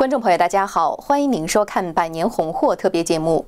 [0.00, 3.44] 观众朋友，大家好，欢迎您收看《百年红货》特别节目。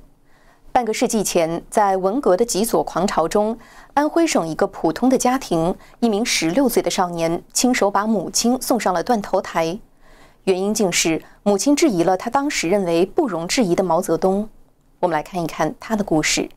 [0.71, 3.57] 半个世纪前，在文革的极左狂潮中，
[3.95, 9.79] 安徽省一个普通的家庭，一名十六岁的少年亲手把母亲送上了断头台，
[10.43, 14.47] 原因竟是母亲质疑了他当时认为不容置疑的毛泽东。
[14.99, 16.47] 我们来看一看他的故事。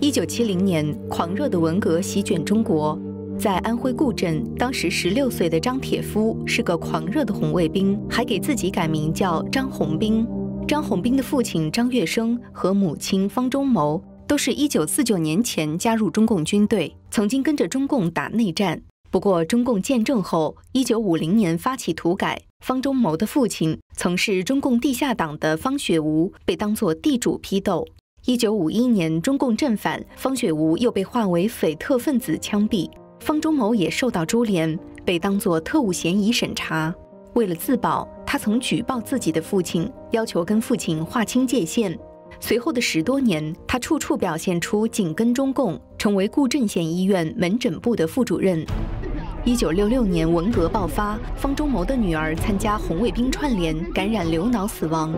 [0.00, 2.98] 一九七零年，狂热的文革席卷中国。
[3.38, 10.26] 在安徽固镇，当时十六岁的张铁夫是个狂热的红卫兵，还给自己改名叫张红兵。
[10.66, 18.80] 张红兵的父亲张月生和母亲方中谋都是一九四九年前加入中共军队，曾经跟着中共打内战。
[19.10, 27.86] 不过，中共建政后，一九五零年发起土改，方中谋的父亲曾是中共地下党的方雪梧被当作地主批斗。
[28.24, 32.88] 一九五一年，中共正反，方雪梧又被划为匪特分子枪毙。
[33.24, 36.94] 方中谋也受到株连，被当作特务嫌疑审查。
[37.32, 41.98] 为了自保，他曾举报自己的父亲，要求跟父亲划清界限。
[42.38, 48.62] 随后的十多年，他处处表现出紧跟中共，成为固镇县医院门诊部的副主任。
[49.42, 55.14] 一九六六年文革爆发，方中谋的女儿参加红卫兵串联，感染流脑死亡，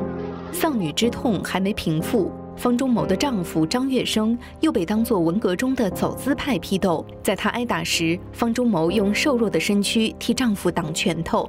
[0.52, 2.30] 丧女之痛还没平复。
[2.56, 11.48] 方中谋的丈夫张月生又被当作文革中的走资派批斗，在他挨打时，方中谋用瘦弱的身躯替丈夫挡拳头。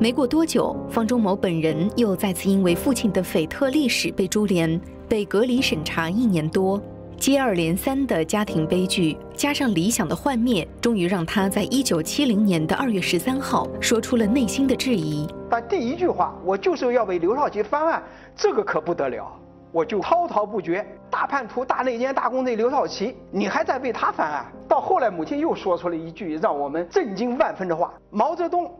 [0.00, 6.80] 没过多久，方中谋本人又再次因为父亲的匪特历史被株连，被隔离审查一年多。
[7.16, 15.26] 接二连三的家庭悲剧，加上理想的幻灭，终于让他在一九七零年的二月十三号说出了内心的质疑。
[15.50, 18.02] 但第一句话，我就是要为刘少奇翻案，
[18.36, 19.32] 这个可不得了。
[19.70, 24.46] 我就滔滔不绝，大叛徒、大内奸、大公贼刘少奇，你还在为他翻案？
[24.66, 28.70] 到后来，母亲又说出了一句让我们震惊万分的话：毛泽东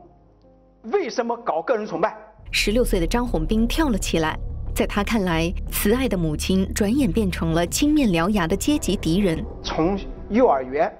[0.85, 2.17] 为什么搞个人崇拜？
[2.51, 4.39] 十六岁的张红兵跳了起来，
[4.75, 9.45] 在他看来，慈爱的母亲转眼变成了青面獠牙的阶级敌人。
[9.63, 9.99] 从
[10.31, 10.91] 幼儿园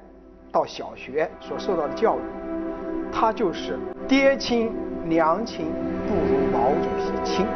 [0.53, 2.21] 到小学所受到的教育，
[3.11, 4.71] 他就是爹亲
[5.07, 5.67] 娘亲
[6.07, 7.47] 不如毛主席亲。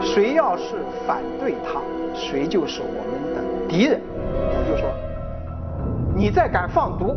[0.00, 0.76] 谁要是
[1.06, 1.80] 反对他，
[2.14, 4.00] 谁就是我们的敌人。
[4.32, 4.90] 我就说，
[6.16, 7.16] 你再敢放毒，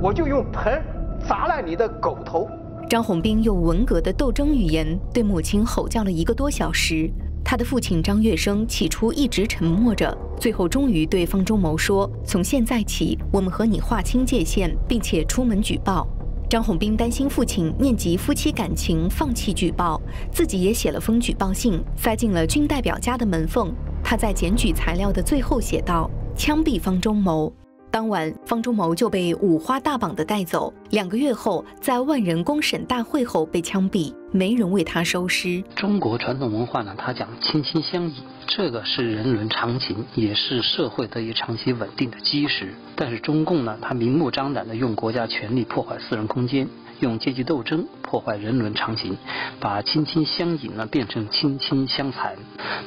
[0.00, 0.82] 我就用盆
[1.28, 2.48] 砸烂你的狗头。
[2.88, 7.10] 张红兵用文革的斗争语言对母亲吼叫了一个多小时。
[7.44, 16.06] 他的父亲张月生起初一直沉默着，最后终于对方中谋说：“从现在起，我们和你划清界限，并且出门举报。”
[16.50, 20.02] 张红斌担心父亲念及夫妻感情，放弃举报，
[20.32, 23.72] 自己也写了封举报信，塞进了军代表家的门缝。
[24.02, 27.52] 他在检举材料的最后写道：“枪毙方中谋。”
[27.88, 30.74] 当晚，方中谋就被五花大绑的带走。
[30.90, 35.62] 两个月后，在万人公审大会后被枪毙，没人为他收尸。
[35.76, 38.14] 中国传统文化呢，他讲亲亲相依。
[38.48, 42.74] 这个是人伦常情，也是社会得以长期稳定的基石。
[42.96, 46.68] 但是中共呢，他明目张胆地用国家权力破坏私人空间，
[46.98, 49.16] 用阶级斗争破坏人伦常情，
[49.60, 52.34] 把亲亲相隐呢变成亲亲相残。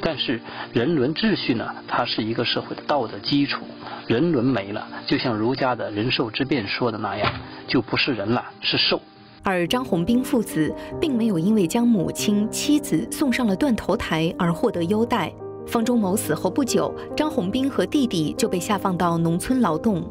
[0.01, 0.41] 但是
[0.73, 3.63] 人伦秩序呢，它是一个社会的道德基础，
[4.07, 7.31] 人伦没了，就像儒家的仁寿之辩说的那样，
[7.67, 8.99] 就不不是人了，是兽。
[9.43, 15.31] 而张宏斌父子并没有因为将母亲、妻子送上了断头台而获得优待。
[15.67, 20.03] 方中谋死后不久，张宏斌和弟弟就被下放到农村劳动。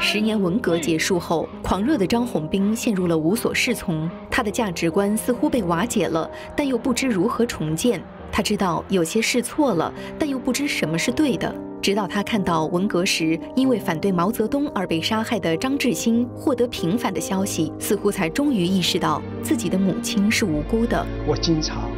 [0.00, 8.02] 十年文革结束后，狂热的张宏斌陷入了无所适从，他的价值观似乎被瓦解了，但又不知如何重建。
[8.32, 11.54] 他知道有些事错了，但又不知什么是对的。
[11.82, 21.04] 直到他看到文革时因为反对毛泽东而被杀害的张志新获得平反的消息，似乎才终于意识到自己的母亲是无辜的。
[21.26, 21.90] 我经常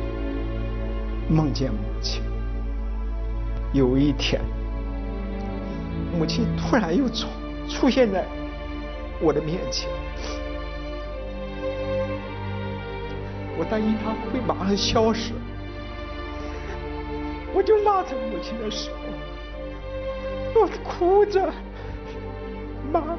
[1.29, 2.23] 梦见母亲。
[3.75, 4.41] 有一天，
[6.19, 7.27] 母亲突然又出
[7.69, 8.25] 出现在
[9.21, 9.91] 我的面前，
[13.59, 15.33] 我担心她会马上消失，
[17.53, 18.91] 我就拉着母亲的手，
[20.55, 21.53] 我哭着
[22.93, 23.17] ：“妈妈，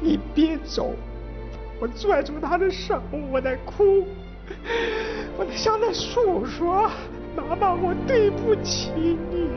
[0.00, 0.94] 你别走！”
[1.80, 3.00] 我拽住他的手，
[3.30, 4.04] 我在哭，
[5.36, 6.90] 我在向他诉说。
[7.36, 8.90] 妈妈，我对不起
[9.30, 9.48] 你，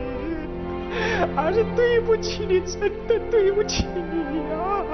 [1.34, 4.84] 儿子对不起你，真的对不起你啊。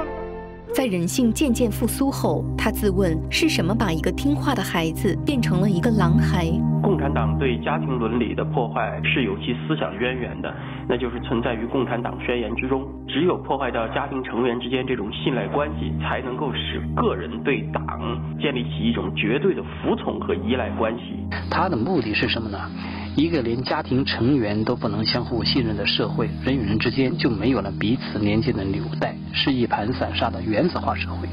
[0.73, 6.51] 在人性渐渐复苏后，他自问是什么把一个听话的孩子变成了一个狼孩？
[7.13, 10.55] 党对家庭伦理的破坏是有其思想渊源的，
[10.89, 12.87] 那就是存在于《共产党宣言》之中。
[13.07, 17.83] 只有破坏掉家庭成员之间这种信赖关系，才能够使个人对党
[18.39, 21.17] 建立起一种绝对的服从和依赖关系。
[21.51, 22.59] 他的目的是什么呢？
[23.17, 31.29] 一个连家庭成员都不能相互信任的社会，人与人之间就没有了彼此连接的纽带，是一盘散沙的原子化社会。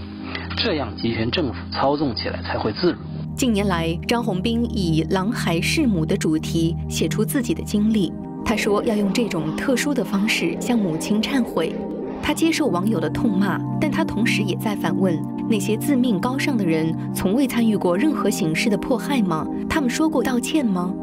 [0.57, 2.97] 这样集权政府操纵起来才会自如。
[3.35, 8.13] 近年来，张宏斌以“狼孩弑母”的主题写出自己的经历。
[8.45, 11.75] 他说要用这种特殊的方式向母亲忏悔。
[12.23, 19.45] 他接受网友的痛骂，但他同时也在反问：那些自命高尚的人，从未参与过任何形式的迫害吗？
[19.69, 20.93] 他们说过道歉吗？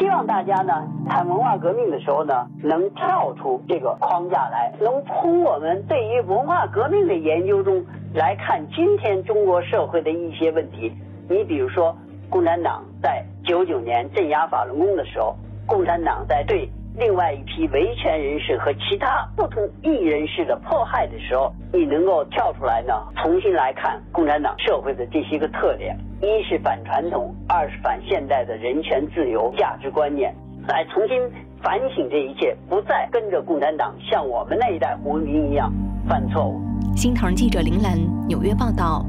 [0.00, 0.72] 希望大家呢，
[1.06, 7.84] 谈文化革命的时候呢，能跳出这个框架来，能从我们对于文化革命的研究中
[8.14, 10.90] 来看今天中国社会的一些问题。
[11.28, 11.96] 你比如说，
[12.28, 15.36] 共产党在九九年镇压法轮功的时候，
[15.66, 30.34] 共产党在对另外一批维权人士和其他不同异人士的迫害的时候，你能够跳出来呢，重新来看共产党社会的这些个特点：一是反传统，二是反现代的人权自由价值观念，
[30.68, 31.18] 来重新
[31.62, 35.72] 反省这一切，不再跟着共产党像我们那一代胡文斌一样
[36.08, 36.60] 犯错误。
[36.94, 37.96] 新唐记者林兰
[38.28, 39.04] 纽约报道。